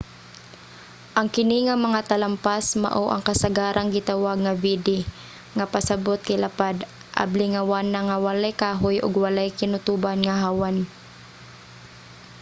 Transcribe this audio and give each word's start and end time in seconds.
ang 1.17 1.27
kini 1.35 1.57
nga 1.67 1.75
mga 1.85 1.99
talampas 2.09 2.65
mao 2.83 3.05
ang 3.09 3.23
kasagarang 3.29 3.89
gitawag 3.97 4.37
nga 4.45 4.53
vidde 4.63 4.99
nga 5.55 5.65
pasabot 5.73 6.19
kay 6.27 6.37
lapad 6.43 6.77
abli 7.23 7.45
nga 7.51 7.61
wanang 7.71 8.05
nga 8.07 8.21
walay 8.25 8.53
kahoy 8.63 8.97
ug 9.05 9.21
walay 9.23 9.49
kinutuban 9.59 10.19
nga 10.23 10.35
hawan 10.43 10.77